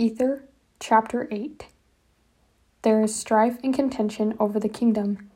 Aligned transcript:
Ether, 0.00 0.44
chapter 0.78 1.28
8. 1.30 1.66
There 2.80 3.02
is 3.02 3.14
strife 3.14 3.58
and 3.62 3.74
contention 3.74 4.34
over 4.40 4.58
the 4.58 4.66
kingdom. 4.66 5.28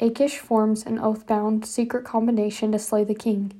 Akish 0.00 0.38
forms 0.38 0.84
an 0.84 0.98
oath 0.98 1.24
bound 1.24 1.64
secret 1.64 2.04
combination 2.04 2.72
to 2.72 2.80
slay 2.80 3.04
the 3.04 3.14
king. 3.14 3.52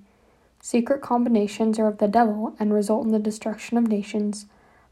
Secret 0.61 1.01
combinations 1.01 1.79
are 1.79 1.87
of 1.87 1.99
the 1.99 2.09
devil 2.09 2.57
and 2.59 2.75
result 2.75 3.07
in 3.07 3.13
the 3.13 3.21
destruction 3.21 3.79
of 3.79 3.87
nations. 3.87 4.47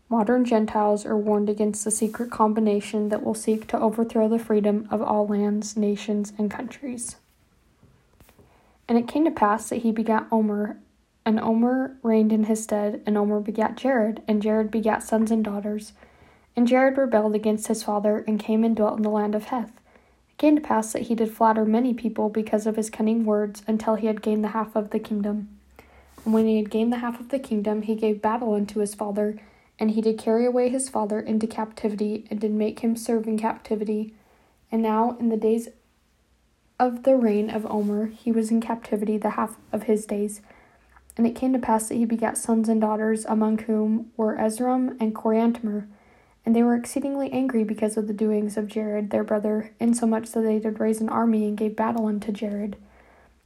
Modern 0.08 0.44
Gentiles 0.44 1.04
are 1.04 1.18
warned 1.18 1.50
against 1.50 1.84
the 1.84 1.90
secret 1.90 2.30
combination 2.30 3.08
that 3.08 3.24
will 3.24 3.34
seek 3.34 3.66
to 3.66 3.80
overthrow 3.80 4.28
the 4.28 4.38
freedom 4.38 4.86
of 4.88 5.02
all 5.02 5.26
lands, 5.26 5.76
nations, 5.76 6.32
and 6.38 6.48
countries. 6.48 7.16
And 8.86 8.96
it 8.96 9.08
came 9.08 9.24
to 9.24 9.32
pass 9.32 9.68
that 9.70 9.82
he 9.82 9.90
begat 9.90 10.28
Omer, 10.30 10.78
and 11.26 11.40
Omer 11.40 11.96
reigned 12.04 12.32
in 12.32 12.44
his 12.44 12.62
stead, 12.62 13.02
and 13.04 13.18
Omer 13.18 13.40
begat 13.40 13.76
Jared, 13.76 14.22
and 14.28 14.40
Jared 14.40 14.70
begat 14.70 15.02
sons 15.02 15.32
and 15.32 15.44
daughters. 15.44 15.92
And 16.54 16.68
Jared 16.68 16.96
rebelled 16.96 17.34
against 17.34 17.66
his 17.66 17.82
father, 17.82 18.24
and 18.28 18.38
came 18.38 18.62
and 18.62 18.76
dwelt 18.76 18.96
in 18.96 19.02
the 19.02 19.10
land 19.10 19.34
of 19.34 19.46
Heth. 19.46 19.72
It 20.30 20.38
came 20.38 20.54
to 20.54 20.62
pass 20.62 20.92
that 20.92 21.02
he 21.02 21.16
did 21.16 21.32
flatter 21.32 21.64
many 21.64 21.92
people 21.92 22.28
because 22.28 22.64
of 22.64 22.76
his 22.76 22.90
cunning 22.90 23.24
words, 23.24 23.64
until 23.66 23.96
he 23.96 24.06
had 24.06 24.22
gained 24.22 24.44
the 24.44 24.48
half 24.48 24.76
of 24.76 24.90
the 24.90 25.00
kingdom. 25.00 25.48
And 26.24 26.32
when 26.32 26.46
he 26.46 26.58
had 26.58 26.70
gained 26.70 26.92
the 26.92 26.98
half 26.98 27.18
of 27.18 27.30
the 27.30 27.40
kingdom, 27.40 27.82
he 27.82 27.96
gave 27.96 28.22
battle 28.22 28.54
unto 28.54 28.78
his 28.78 28.94
father, 28.94 29.36
and 29.80 29.90
he 29.90 30.00
did 30.00 30.18
carry 30.18 30.46
away 30.46 30.68
his 30.68 30.88
father 30.88 31.18
into 31.18 31.48
captivity, 31.48 32.24
and 32.30 32.40
did 32.40 32.52
make 32.52 32.80
him 32.80 32.94
serve 32.96 33.26
in 33.26 33.36
captivity. 33.36 34.14
And 34.70 34.80
now, 34.80 35.16
in 35.18 35.28
the 35.28 35.36
days 35.36 35.70
of 36.78 37.02
the 37.02 37.16
reign 37.16 37.50
of 37.50 37.66
Omer, 37.66 38.06
he 38.06 38.30
was 38.30 38.52
in 38.52 38.60
captivity 38.60 39.18
the 39.18 39.30
half 39.30 39.56
of 39.72 39.84
his 39.84 40.06
days. 40.06 40.40
And 41.16 41.26
it 41.26 41.34
came 41.34 41.52
to 41.52 41.58
pass 41.58 41.88
that 41.88 41.94
he 41.94 42.04
begat 42.04 42.36
sons 42.36 42.68
and 42.68 42.80
daughters, 42.80 43.24
among 43.24 43.58
whom 43.58 44.10
were 44.16 44.36
Esrom 44.36 44.96
and 45.00 45.14
Coriantumr. 45.14 45.86
And 46.44 46.54
they 46.54 46.62
were 46.62 46.74
exceedingly 46.76 47.32
angry 47.32 47.64
because 47.64 47.96
of 47.96 48.06
the 48.06 48.12
doings 48.12 48.56
of 48.56 48.68
Jared 48.68 49.10
their 49.10 49.24
brother, 49.24 49.72
insomuch 49.80 50.30
that 50.32 50.42
they 50.42 50.58
did 50.58 50.78
raise 50.78 51.00
an 51.00 51.08
army 51.08 51.46
and 51.46 51.56
gave 51.56 51.74
battle 51.74 52.06
unto 52.06 52.30
Jared. 52.30 52.76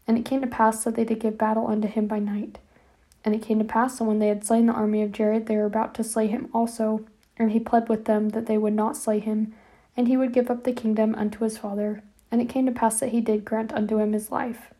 And 0.07 0.19
it 0.19 0.25
came 0.25 0.41
to 0.41 0.47
pass 0.47 0.85
that 0.85 0.97
they 0.97 1.05
did 1.05 1.21
give 1.21 1.39
battle 1.39 1.67
unto 1.67 1.87
him 1.87 2.07
by 2.07 2.19
night. 2.19 2.59
And 3.25 3.35
it 3.35 3.43
came 3.43 3.59
to 3.59 3.65
pass 3.65 3.99
that 3.99 4.05
when 4.05 4.19
they 4.19 4.29
had 4.29 4.45
slain 4.45 4.67
the 4.67 4.73
army 4.73 5.03
of 5.03 5.13
Jared, 5.13 5.47
they 5.47 5.57
were 5.57 5.65
about 5.65 5.95
to 5.95 6.05
slay 6.05 6.27
him 6.27 6.49
also. 6.53 7.07
And 7.37 7.53
he 7.53 7.61
pled 7.61 7.89
with 7.89 8.07
them 8.07 8.31
that 8.31 8.47
they 8.47 8.59
would 8.59 8.75
not 8.75 8.97
slay 8.97 9.19
him, 9.19 9.55
and 9.97 10.09
he 10.09 10.17
would 10.17 10.33
give 10.33 10.51
up 10.51 10.65
the 10.65 10.73
kingdom 10.73 11.15
unto 11.15 11.45
his 11.45 11.57
father. 11.57 12.03
And 12.31 12.41
it 12.41 12.49
came 12.49 12.67
to 12.67 12.73
pass 12.73 13.01
that 13.01 13.11
he 13.11 13.21
did 13.21 13.45
grant 13.45 13.73
unto 13.73 13.99
him 13.99 14.13
his 14.13 14.31
life. 14.31 14.73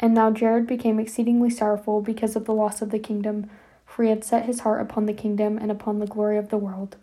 And 0.00 0.14
now 0.14 0.30
Jared 0.30 0.66
became 0.66 0.98
exceedingly 0.98 1.50
sorrowful 1.50 2.02
because 2.02 2.36
of 2.36 2.44
the 2.44 2.54
loss 2.54 2.82
of 2.82 2.90
the 2.90 2.98
kingdom, 2.98 3.48
for 3.86 4.02
he 4.02 4.10
had 4.10 4.24
set 4.24 4.44
his 4.44 4.60
heart 4.60 4.82
upon 4.82 5.06
the 5.06 5.14
kingdom 5.14 5.56
and 5.56 5.70
upon 5.70 5.98
the 5.98 6.06
glory 6.06 6.36
of 6.36 6.50
the 6.50 6.58
world. 6.58 6.96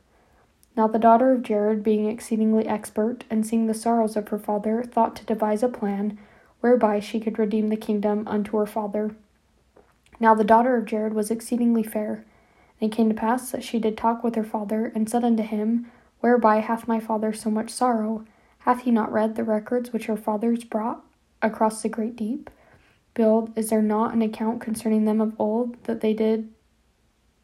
Now 0.76 0.88
the 0.88 1.00
daughter 1.00 1.32
of 1.32 1.44
Jared, 1.44 1.84
being 1.84 2.08
exceedingly 2.08 2.68
expert, 2.68 3.24
and 3.30 3.46
seeing 3.46 3.68
the 3.68 3.74
sorrows 3.74 4.16
of 4.16 4.28
her 4.30 4.40
father, 4.40 4.84
thought 4.84 5.16
to 5.18 5.26
devise 5.26 5.64
a 5.64 5.70
plan 5.70 6.18
whereby 6.62 7.00
she 7.00 7.20
could 7.20 7.38
redeem 7.38 7.70
the 7.70 7.78
kingdom 7.78 8.28
unto 8.28 8.58
her 8.58 8.66
father. 8.66 9.16
Now 10.20 10.34
the 10.34 10.44
daughter 10.44 10.76
of 10.76 10.86
Jared 10.86 11.14
was 11.14 11.30
exceedingly 11.30 11.84
fair. 11.84 12.26
And 12.80 12.92
it 12.92 12.96
came 12.96 13.10
to 13.10 13.16
pass 13.16 13.52
that 13.52 13.64
she 13.64 13.80
did 13.80 13.98
talk 13.98 14.24
with 14.24 14.36
her 14.36 14.44
father, 14.44 14.92
and 14.96 15.10
said 15.10 15.24
unto 15.24 15.44
him, 15.44 15.92
Whereby 16.22 16.62
hath 16.62 16.88
my 16.88 17.00
father 17.00 17.34
so 17.34 17.52
much 17.52 17.70
sorrow? 17.70 18.26
Hath 18.60 18.84
he 18.84 18.92
not 18.92 19.12
read 19.12 19.36
the 19.36 19.44
records 19.44 19.92
which 19.92 20.06
her 20.06 20.16
fathers 20.16 20.64
brought 20.64 21.04
across 21.42 21.82
the 21.82 21.90
great 21.90 22.16
deep? 22.16 22.50
Build, 23.14 23.56
is 23.58 23.70
there 23.70 23.82
not 23.82 24.14
an 24.14 24.22
account 24.22 24.62
concerning 24.62 25.06
them 25.06 25.22
of 25.22 25.40
old 25.40 25.82
that 25.84 26.02
they 26.02 26.14
did 26.14 26.50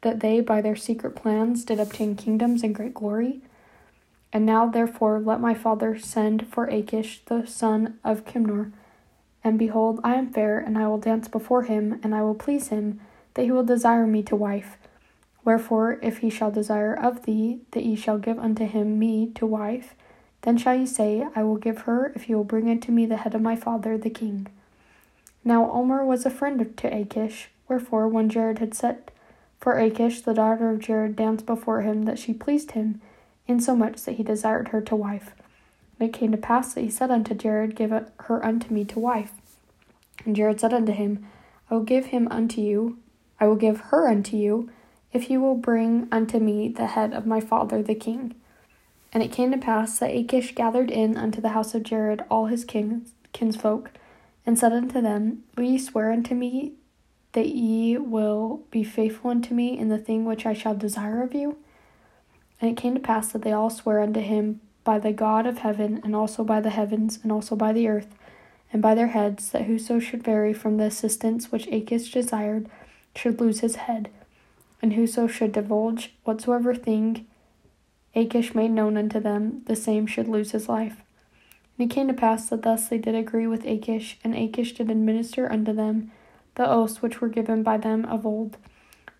that 0.02 0.22
they 0.22 0.40
by 0.40 0.62
their 0.62 0.76
secret 0.76 1.16
plans 1.16 1.66
did 1.66 1.80
obtain 1.80 2.16
kingdoms 2.16 2.64
and 2.64 2.74
great 2.74 2.94
glory? 2.94 3.42
And 4.32 4.46
now 4.46 4.68
therefore 4.68 5.20
let 5.20 5.42
my 5.42 5.54
father 5.54 5.98
send 5.98 6.48
for 6.48 6.68
Akish 6.68 7.26
the 7.26 7.46
son 7.46 8.00
of 8.04 8.26
Kimnor. 8.26 8.72
And 9.44 9.58
behold, 9.58 10.00
I 10.04 10.16
am 10.16 10.32
fair, 10.32 10.60
and 10.60 10.78
I 10.78 10.88
will 10.88 10.98
dance 10.98 11.28
before 11.28 11.64
him, 11.64 12.00
and 12.04 12.14
I 12.14 12.22
will 12.22 12.36
please 12.36 12.68
him, 12.68 13.00
that 13.34 13.44
he 13.44 13.52
will 13.52 13.64
desire 13.64 14.06
me 14.06 14.22
to 14.24 14.36
wife. 14.36 14.78
Wherefore, 15.46 16.00
if 16.02 16.20
he 16.20 16.30
shall 16.30 16.52
desire 16.52 16.94
of 16.94 17.26
thee 17.26 17.62
that 17.72 17.84
ye 17.84 17.96
shall 17.96 18.18
give 18.18 18.38
unto 18.38 18.66
him 18.66 19.00
me 19.00 19.32
to 19.36 19.46
wife, 19.46 19.96
then 20.42 20.58
shall 20.58 20.76
ye 20.76 20.86
say, 20.86 21.28
I 21.36 21.44
will 21.44 21.58
give 21.58 21.80
her 21.80 22.12
if 22.16 22.24
he 22.24 22.36
will 22.36 22.44
bring 22.44 22.70
unto 22.70 22.92
me 22.92 23.06
the 23.06 23.18
head 23.18 23.34
of 23.34 23.42
my 23.42 23.56
father 23.56 23.98
the 23.98 24.10
king. 24.10 24.48
Now 25.44 25.72
Omer 25.72 26.06
was 26.06 26.26
a 26.26 26.30
friend 26.30 26.76
to 26.78 26.90
Akish, 26.90 27.48
wherefore 27.68 28.08
when 28.08 28.30
Jared 28.30 28.60
had 28.60 28.74
set 28.74 29.12
for 29.60 29.76
Akish, 29.76 30.24
the 30.24 30.34
daughter 30.34 30.70
of 30.70 30.80
Jared 30.80 31.16
danced 31.16 31.46
before 31.46 31.82
him 31.82 32.04
that 32.04 32.20
she 32.20 32.34
pleased 32.34 32.72
him, 32.72 33.02
insomuch 33.48 34.02
that 34.04 34.14
he 34.14 34.24
desired 34.24 34.70
her 34.70 34.82
to 34.82 34.96
wife. 34.96 35.34
And 36.00 36.10
it 36.10 36.18
came 36.18 36.32
to 36.32 36.38
pass 36.38 36.74
that 36.74 36.82
he 36.82 36.90
said 36.90 37.12
unto 37.12 37.34
Jared, 37.34 37.76
Give 37.76 37.92
her 37.92 38.46
unto 38.46 38.74
me 38.74 38.86
to 38.86 39.00
wife. 39.00 39.34
And 40.26 40.36
Jared 40.36 40.60
said 40.60 40.74
unto 40.74 40.94
him, 40.94 41.26
I 41.70 41.76
will 41.76 41.84
give 41.84 42.08
him 42.08 42.28
unto 42.32 42.62
you, 42.62 42.98
I 43.40 43.48
will 43.48 43.56
give 43.56 43.80
her 43.80 44.08
unto 44.08 44.38
you, 44.38 44.70
if 45.12 45.30
you 45.30 45.42
will 45.42 45.56
bring 45.56 46.08
unto 46.12 46.40
me 46.40 46.70
the 46.70 46.88
head 46.88 47.14
of 47.14 47.26
my 47.26 47.40
father 47.40 47.82
the 47.82 47.96
king. 47.96 48.36
And 49.12 49.24
it 49.24 49.32
came 49.32 49.52
to 49.52 49.58
pass 49.58 50.00
that 50.00 50.12
Akish 50.12 50.56
gathered 50.56 50.92
in 50.92 51.18
unto 51.18 51.42
the 51.42 51.50
house 51.50 51.74
of 51.74 51.84
Jared 51.84 52.24
all 52.30 52.46
his 52.46 52.64
kins, 52.64 53.14
kinsfolk, 53.34 53.92
and 54.50 54.58
said 54.58 54.74
unto 54.74 55.00
them, 55.00 55.44
Will 55.56 55.66
ye 55.66 55.78
swear 55.78 56.12
unto 56.12 56.34
me 56.34 56.74
that 57.34 57.50
ye 57.50 58.00
will 58.00 58.64
be 58.72 58.84
faithful 58.84 59.30
unto 59.30 59.54
me 59.54 59.78
in 59.78 59.90
the 59.90 60.00
thing 60.00 60.26
which 60.26 60.44
I 60.44 60.54
shall 60.54 60.74
desire 60.74 61.22
of 61.22 61.36
you? 61.36 61.58
And 62.60 62.72
it 62.72 62.82
came 62.82 62.96
to 62.96 63.00
pass 63.00 63.32
that 63.32 63.44
they 63.44 63.52
all 63.52 63.70
sware 63.70 64.00
unto 64.00 64.22
him 64.22 64.60
by 64.84 64.98
the 64.98 65.14
God 65.14 65.46
of 65.46 65.60
heaven, 65.60 66.02
and 66.04 66.16
also 66.16 66.44
by 66.44 66.62
the 66.62 66.72
heavens, 66.72 67.20
and 67.22 67.32
also 67.32 67.56
by 67.56 67.72
the 67.72 67.88
earth, 67.88 68.16
and 68.74 68.82
by 68.82 68.96
their 68.96 69.10
heads, 69.10 69.52
that 69.52 69.66
whoso 69.66 70.00
should 70.00 70.24
vary 70.24 70.52
from 70.52 70.78
the 70.78 70.86
assistance 70.86 71.52
which 71.52 71.68
Akish 71.68 72.12
desired 72.12 72.68
should 73.16 73.40
lose 73.40 73.60
his 73.60 73.76
head, 73.76 74.10
and 74.82 74.94
whoso 74.94 75.28
should 75.28 75.52
divulge 75.52 76.16
whatsoever 76.24 76.74
thing 76.74 77.28
Akish 78.16 78.56
made 78.56 78.72
known 78.72 78.98
unto 78.98 79.20
them, 79.20 79.62
the 79.68 79.76
same 79.76 80.08
should 80.08 80.28
lose 80.28 80.54
his 80.54 80.68
life. 80.68 81.04
And 81.80 81.90
it 81.90 81.96
came 81.96 82.10
to 82.10 82.14
pass 82.14 82.50
that 82.50 82.64
thus 82.64 82.90
they 82.90 82.98
did 82.98 83.16
agree 83.16 83.48
with 83.48 83.64
Akish, 83.64 84.18
and 84.22 84.36
Akish 84.36 84.76
did 84.76 84.92
administer 84.92 85.50
unto 85.50 85.72
them 85.72 86.12
the 86.56 86.70
oaths 86.70 87.02
which 87.02 87.22
were 87.22 87.30
given 87.30 87.64
by 87.64 87.78
them 87.78 88.04
of 88.04 88.26
old, 88.26 88.58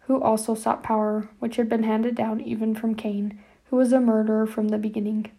who 0.08 0.22
also 0.22 0.56
sought 0.56 0.84
power, 0.84 1.30
which 1.40 1.56
had 1.56 1.70
been 1.70 1.84
handed 1.84 2.16
down 2.16 2.42
even 2.42 2.76
from 2.76 2.96
Cain, 2.96 3.40
who 3.70 3.78
was 3.78 3.94
a 3.94 4.02
murderer 4.02 4.46
from 4.46 4.68
the 4.68 4.78
beginning. 4.78 5.32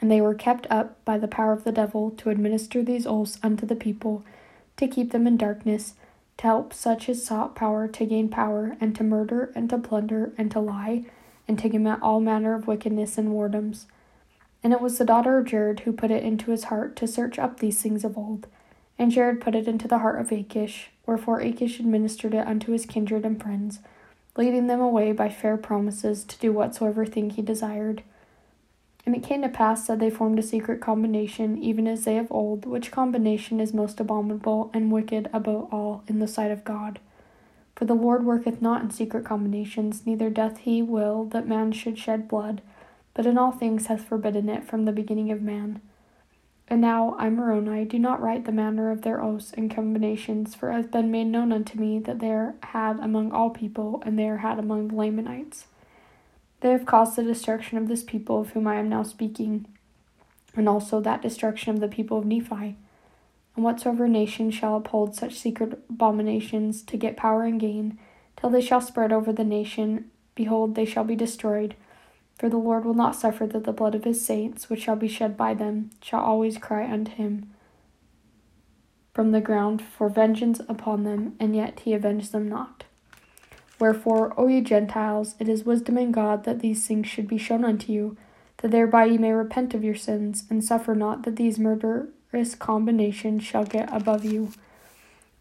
And 0.00 0.10
they 0.10 0.20
were 0.20 0.34
kept 0.34 0.66
up 0.68 1.02
by 1.04 1.16
the 1.16 1.28
power 1.28 1.52
of 1.52 1.62
the 1.62 1.70
devil 1.70 2.10
to 2.10 2.30
administer 2.30 2.82
these 2.82 3.06
oaths 3.06 3.38
unto 3.40 3.64
the 3.64 3.76
people, 3.76 4.24
to 4.78 4.88
keep 4.88 5.12
them 5.12 5.28
in 5.28 5.36
darkness, 5.36 5.94
to 6.38 6.42
help 6.42 6.74
such 6.74 7.08
as 7.08 7.24
sought 7.24 7.54
power 7.54 7.86
to 7.86 8.04
gain 8.04 8.28
power, 8.28 8.76
and 8.80 8.96
to 8.96 9.04
murder, 9.04 9.52
and 9.54 9.70
to 9.70 9.78
plunder, 9.78 10.32
and 10.36 10.50
to 10.50 10.58
lie, 10.58 11.04
and 11.46 11.56
to 11.60 11.70
commit 11.70 12.02
all 12.02 12.18
manner 12.18 12.52
of 12.52 12.66
wickedness 12.66 13.16
and 13.16 13.28
whoredoms. 13.28 13.84
And 14.62 14.72
it 14.72 14.80
was 14.80 14.98
the 14.98 15.04
daughter 15.04 15.38
of 15.38 15.46
Jared 15.46 15.80
who 15.80 15.92
put 15.92 16.10
it 16.10 16.24
into 16.24 16.50
his 16.50 16.64
heart 16.64 16.96
to 16.96 17.06
search 17.06 17.38
up 17.38 17.60
these 17.60 17.80
things 17.80 18.04
of 18.04 18.18
old. 18.18 18.46
And 18.98 19.10
Jared 19.10 19.40
put 19.40 19.54
it 19.54 19.68
into 19.68 19.86
the 19.86 19.98
heart 19.98 20.20
of 20.20 20.30
Akish, 20.30 20.86
wherefore 21.04 21.40
Akish 21.40 21.78
administered 21.78 22.34
it 22.34 22.46
unto 22.46 22.72
his 22.72 22.86
kindred 22.86 23.24
and 23.24 23.40
friends, 23.40 23.80
leading 24.36 24.66
them 24.66 24.80
away 24.80 25.12
by 25.12 25.28
fair 25.28 25.56
promises 25.56 26.24
to 26.24 26.38
do 26.38 26.52
whatsoever 26.52 27.04
thing 27.04 27.30
he 27.30 27.42
desired. 27.42 28.02
And 29.04 29.14
it 29.14 29.22
came 29.22 29.42
to 29.42 29.48
pass 29.48 29.86
that 29.86 30.00
they 30.00 30.10
formed 30.10 30.38
a 30.38 30.42
secret 30.42 30.80
combination, 30.80 31.62
even 31.62 31.86
as 31.86 32.04
they 32.04 32.18
of 32.18 32.32
old, 32.32 32.66
which 32.66 32.90
combination 32.90 33.60
is 33.60 33.72
most 33.72 34.00
abominable 34.00 34.70
and 34.74 34.90
wicked 34.90 35.30
above 35.32 35.72
all 35.72 36.02
in 36.08 36.18
the 36.18 36.26
sight 36.26 36.50
of 36.50 36.64
God. 36.64 36.98
For 37.76 37.84
the 37.84 37.94
Lord 37.94 38.24
worketh 38.24 38.60
not 38.60 38.82
in 38.82 38.90
secret 38.90 39.24
combinations, 39.24 40.06
neither 40.06 40.30
doth 40.30 40.58
he 40.58 40.82
will 40.82 41.24
that 41.26 41.46
man 41.46 41.70
should 41.70 41.98
shed 41.98 42.26
blood 42.26 42.62
but 43.16 43.24
in 43.24 43.38
all 43.38 43.50
things 43.50 43.86
hath 43.86 44.04
forbidden 44.04 44.46
it 44.50 44.62
from 44.62 44.84
the 44.84 44.92
beginning 44.92 45.32
of 45.32 45.40
man. 45.40 45.80
And 46.68 46.82
now, 46.82 47.16
I, 47.18 47.30
Moroni, 47.30 47.86
do 47.86 47.98
not 47.98 48.20
write 48.20 48.44
the 48.44 48.52
manner 48.52 48.90
of 48.90 49.00
their 49.00 49.22
oaths 49.22 49.54
and 49.56 49.74
combinations, 49.74 50.54
for 50.54 50.70
it 50.70 50.74
hath 50.74 50.90
been 50.90 51.10
made 51.10 51.28
known 51.28 51.50
unto 51.50 51.78
me 51.78 51.98
that 52.00 52.18
they 52.18 52.30
are 52.30 52.56
had 52.62 53.00
among 53.00 53.32
all 53.32 53.48
people, 53.48 54.02
and 54.04 54.18
they 54.18 54.28
are 54.28 54.38
had 54.38 54.58
among 54.58 54.88
the 54.88 54.96
Lamanites. 54.96 55.64
They 56.60 56.72
have 56.72 56.84
caused 56.84 57.16
the 57.16 57.22
destruction 57.22 57.78
of 57.78 57.88
this 57.88 58.02
people 58.02 58.40
of 58.40 58.50
whom 58.50 58.66
I 58.66 58.74
am 58.74 58.90
now 58.90 59.02
speaking, 59.02 59.66
and 60.54 60.68
also 60.68 61.00
that 61.00 61.22
destruction 61.22 61.72
of 61.72 61.80
the 61.80 61.88
people 61.88 62.18
of 62.18 62.26
Nephi. 62.26 62.76
And 63.54 63.64
whatsoever 63.64 64.06
nation 64.08 64.50
shall 64.50 64.76
uphold 64.76 65.14
such 65.14 65.38
secret 65.38 65.82
abominations 65.88 66.82
to 66.82 66.98
get 66.98 67.16
power 67.16 67.44
and 67.44 67.58
gain, 67.58 67.98
till 68.38 68.50
they 68.50 68.60
shall 68.60 68.82
spread 68.82 69.10
over 69.10 69.32
the 69.32 69.44
nation, 69.44 70.10
behold, 70.34 70.74
they 70.74 70.84
shall 70.84 71.04
be 71.04 71.16
destroyed 71.16 71.76
for 72.38 72.48
the 72.48 72.56
Lord 72.56 72.84
will 72.84 72.94
not 72.94 73.16
suffer 73.16 73.46
that 73.46 73.64
the 73.64 73.72
blood 73.72 73.94
of 73.94 74.04
his 74.04 74.24
saints, 74.24 74.68
which 74.68 74.82
shall 74.82 74.96
be 74.96 75.08
shed 75.08 75.36
by 75.36 75.54
them, 75.54 75.90
shall 76.02 76.20
always 76.20 76.58
cry 76.58 76.90
unto 76.90 77.12
him 77.12 77.50
from 79.14 79.30
the 79.30 79.40
ground 79.40 79.80
for 79.80 80.10
vengeance 80.10 80.60
upon 80.68 81.04
them, 81.04 81.34
and 81.40 81.56
yet 81.56 81.80
he 81.80 81.94
avenged 81.94 82.32
them 82.32 82.46
not. 82.46 82.84
Wherefore, 83.78 84.34
O 84.38 84.46
ye 84.46 84.60
Gentiles, 84.60 85.34
it 85.38 85.48
is 85.48 85.64
wisdom 85.64 85.96
in 85.96 86.12
God 86.12 86.44
that 86.44 86.60
these 86.60 86.86
things 86.86 87.06
should 87.06 87.26
be 87.26 87.38
shown 87.38 87.64
unto 87.64 87.92
you, 87.92 88.18
that 88.58 88.70
thereby 88.70 89.06
ye 89.06 89.16
may 89.16 89.32
repent 89.32 89.72
of 89.72 89.82
your 89.82 89.94
sins, 89.94 90.44
and 90.50 90.62
suffer 90.62 90.94
not 90.94 91.22
that 91.22 91.36
these 91.36 91.58
murderous 91.58 92.54
combinations 92.58 93.42
shall 93.42 93.64
get 93.64 93.90
above 93.90 94.26
you, 94.26 94.52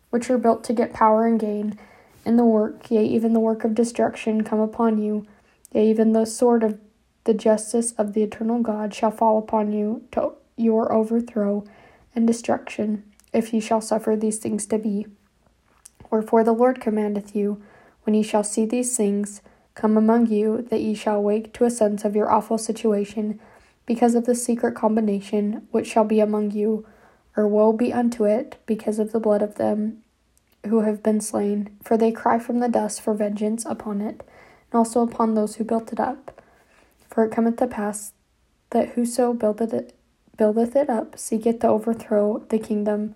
which 0.09 0.29
are 0.29 0.37
built 0.37 0.63
to 0.63 0.73
get 0.73 0.93
power 0.93 1.25
and 1.25 1.37
gain 1.37 1.77
in 2.25 2.37
the 2.37 2.45
work, 2.45 2.89
yea, 2.89 3.05
even 3.05 3.33
the 3.33 3.41
work 3.41 3.65
of 3.65 3.75
destruction 3.75 4.43
come 4.43 4.61
upon 4.61 4.97
you, 5.01 5.27
yea, 5.73 5.89
even 5.89 6.13
the 6.13 6.25
sword 6.25 6.63
of 6.63 6.79
the 7.25 7.33
justice 7.33 7.91
of 7.93 8.13
the 8.13 8.23
eternal 8.23 8.61
God 8.61 8.93
shall 8.93 9.11
fall 9.11 9.37
upon 9.37 9.73
you 9.73 10.03
to 10.13 10.33
your 10.55 10.93
overthrow 10.93 11.65
and 12.15 12.25
destruction, 12.25 13.03
if 13.33 13.53
ye 13.53 13.59
shall 13.59 13.81
suffer 13.81 14.15
these 14.15 14.37
things 14.37 14.65
to 14.67 14.77
be. 14.77 15.05
Wherefore 16.09 16.43
the 16.43 16.53
Lord 16.53 16.79
commandeth 16.79 17.35
you, 17.35 17.61
when 18.03 18.13
ye 18.13 18.23
shall 18.23 18.43
see 18.43 18.65
these 18.65 18.95
things 18.95 19.41
come 19.73 19.97
among 19.97 20.27
you, 20.27 20.65
that 20.69 20.81
ye 20.81 20.93
shall 20.93 21.21
wake 21.21 21.51
to 21.53 21.65
a 21.65 21.69
sense 21.69 22.05
of 22.05 22.15
your 22.15 22.31
awful 22.31 22.57
situation, 22.57 23.39
because 23.85 24.15
of 24.15 24.25
the 24.25 24.35
secret 24.35 24.75
combination 24.75 25.67
which 25.71 25.87
shall 25.87 26.05
be 26.05 26.19
among 26.19 26.51
you, 26.51 26.85
or 27.35 27.47
woe 27.47 27.73
be 27.73 27.91
unto 27.91 28.23
it, 28.23 28.55
because 28.65 28.99
of 28.99 29.11
the 29.11 29.19
blood 29.19 29.41
of 29.41 29.55
them 29.55 30.01
who 30.67 30.81
have 30.81 31.03
been 31.03 31.19
slain. 31.19 31.75
For 31.83 31.97
they 31.97 32.11
cry 32.11 32.39
from 32.39 32.59
the 32.59 32.69
dust 32.69 33.01
for 33.01 33.13
vengeance 33.13 33.65
upon 33.65 33.99
it, 33.99 34.23
and 34.71 34.77
also 34.77 35.01
upon 35.01 35.33
those 35.33 35.55
who 35.55 35.63
built 35.63 35.91
it 35.91 35.99
up. 35.99 36.41
For 37.15 37.23
it 37.23 37.31
cometh 37.31 37.55
to 37.57 37.67
pass 37.67 38.11
that 38.71 38.89
whoso 38.89 39.33
buildeth 39.33 39.73
it, 39.73 39.95
buildeth 40.37 40.75
it 40.75 40.89
up 40.89 41.17
seeketh 41.17 41.61
to 41.61 41.69
overthrow 41.69 42.43
the 42.49 42.59
kingdom, 42.59 43.15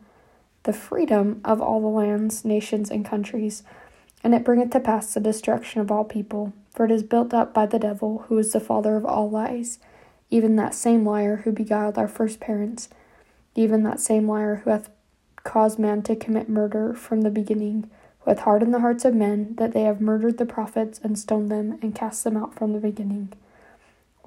the 0.64 0.74
freedom 0.74 1.42
of 1.44 1.62
all 1.62 1.82
the 1.82 1.88
lands, 1.88 2.46
nations, 2.46 2.90
and 2.90 3.06
countries 3.06 3.62
and 4.24 4.36
it 4.36 4.44
bringeth 4.44 4.72
to 4.72 4.80
pass 4.80 5.14
the 5.14 5.20
destruction 5.20 5.82
of 5.82 5.92
all 5.92 6.04
people. 6.04 6.54
For 6.72 6.86
it 6.86 6.92
is 6.92 7.04
built 7.04 7.34
up 7.34 7.54
by 7.54 7.66
the 7.66 7.80
devil, 7.80 8.26
who 8.28 8.38
is 8.38 8.54
the 8.54 8.60
father 8.60 8.96
of 8.96 9.06
all 9.06 9.30
lies, 9.30 9.80
even 10.30 10.56
that 10.56 10.74
same 10.74 11.06
liar 11.06 11.38
who 11.38 11.52
beguiled 11.52 11.98
our 11.98 12.08
first 12.08 12.40
parents, 12.40 12.90
even 13.56 13.84
that 13.84 14.00
same 14.00 14.30
liar 14.30 14.62
who 14.64 14.70
hath 14.70 14.90
caused 15.44 15.80
man 15.80 16.02
to 16.04 16.16
commit 16.16 16.48
murder 16.48 16.94
from 16.94 17.22
the 17.22 17.30
beginning, 17.30 17.90
who 18.20 18.32
hath 18.32 18.40
hardened 18.40 18.74
the 18.74 18.80
hearts 18.80 19.04
of 19.04 19.16
men, 19.16 19.56
that 19.58 19.74
they 19.74 19.84
have 19.84 20.00
murdered 20.00 20.38
the 20.38 20.46
prophets, 20.46 21.00
and 21.04 21.18
stoned 21.18 21.50
them, 21.50 21.80
and 21.82 21.96
cast 21.96 22.24
them 22.24 22.38
out 22.38 22.54
from 22.54 22.74
the 22.74 22.80
beginning. 22.80 23.34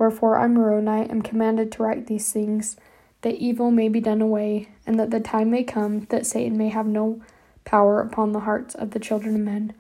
Wherefore 0.02 0.37
I, 0.37 0.49
Moroni, 0.49 1.08
am 1.08 1.22
commanded 1.22 1.70
to 1.70 1.84
write 1.84 2.08
these 2.08 2.32
things, 2.32 2.76
that 3.20 3.37
evil 3.37 3.70
may 3.70 3.88
be 3.88 4.00
done 4.00 4.20
away, 4.20 4.69
and 4.84 4.99
that 4.99 5.12
the 5.12 5.20
time 5.20 5.50
may 5.50 5.62
come 5.62 6.06
that 6.10 6.26
Satan 6.26 6.58
may 6.58 6.70
have 6.70 6.88
no 6.88 7.22
power 7.64 8.00
upon 8.00 8.32
the 8.32 8.40
hearts 8.40 8.75
of 8.75 8.90
the 8.90 8.99
children 8.99 9.37
of 9.37 9.40
men 9.43 9.72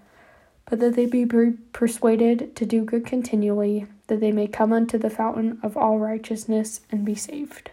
but 0.72 0.80
that 0.80 0.94
they 0.94 1.06
be 1.06 1.26
persuaded 1.72 2.54
to 2.56 2.64
do 2.64 2.84
good 2.84 3.04
continually, 3.04 3.86
that 4.06 4.20
they 4.20 4.32
may 4.32 4.46
come 4.46 4.72
unto 4.72 4.96
the 4.96 5.10
fountain 5.10 5.58
of 5.62 5.76
all 5.76 5.98
righteousness 5.98 6.80
and 6.90 7.04
be 7.04 7.14
saved. 7.14 7.70